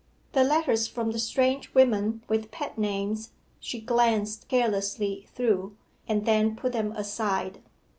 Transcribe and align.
The 0.31 0.43
letters 0.43 0.87
from 0.87 1.11
the 1.11 1.19
strange 1.19 1.75
women 1.75 2.23
with 2.27 2.49
pet 2.49 2.75
names 2.75 3.33
she 3.59 3.79
glanced 3.79 4.47
carelessly 4.47 5.27
through, 5.35 5.77
and 6.07 6.25
then 6.25 6.55
put 6.55 6.73
them 6.73 6.91
aside. 6.93 7.61